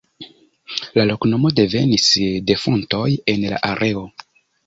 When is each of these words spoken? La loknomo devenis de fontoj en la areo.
La 0.99 1.03
loknomo 1.09 1.51
devenis 1.59 2.07
de 2.49 2.55
fontoj 2.63 3.05
en 3.35 3.45
la 3.55 3.59
areo. 3.73 4.05